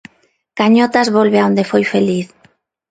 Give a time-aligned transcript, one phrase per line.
[0.59, 2.27] Cañotas volve a onde foi feliz.